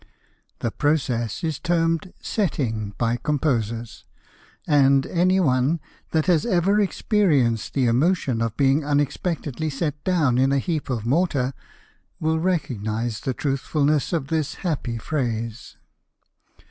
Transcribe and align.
The 0.61 0.71
process 0.71 1.43
is 1.43 1.59
termed 1.59 2.11
"setting" 2.23 2.95
by 2.97 3.17
Composers, 3.17 4.03
and 4.65 5.05
any 5.05 5.39
one, 5.39 5.79
that 6.09 6.25
has 6.25 6.43
ever 6.43 6.81
experienced 6.81 7.75
the 7.75 7.85
emotion 7.85 8.41
of 8.41 8.57
being 8.57 8.83
unexpectedly 8.83 9.69
set 9.69 10.03
down 10.03 10.39
in 10.39 10.51
a 10.51 10.57
heap 10.57 10.89
of 10.89 11.05
mortar, 11.05 11.53
will 12.19 12.39
recognise 12.39 13.19
the 13.19 13.35
truthfulness 13.35 14.11
of 14.11 14.29
this 14.29 14.55
happy 14.65 14.97
phrase. 14.97 15.77